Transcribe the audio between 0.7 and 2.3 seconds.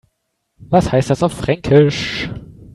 heißt das auf Fränkisch?